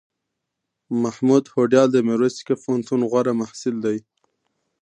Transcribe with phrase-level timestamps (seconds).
[1.03, 3.97] محمود هوډیال دمیرویس نیکه پوهنتون غوره محصل دی